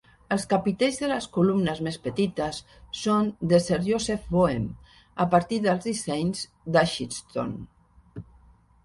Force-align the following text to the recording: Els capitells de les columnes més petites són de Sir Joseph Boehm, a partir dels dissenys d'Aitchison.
Els 0.33 0.45
capitells 0.51 0.95
de 1.01 1.07
les 1.09 1.25
columnes 1.33 1.81
més 1.87 1.99
petites 2.07 2.61
són 2.99 3.29
de 3.51 3.59
Sir 3.65 3.79
Joseph 3.89 4.23
Boehm, 4.37 4.65
a 5.27 5.29
partir 5.35 5.61
dels 5.67 5.85
dissenys 5.89 6.43
d'Aitchison. 6.77 7.55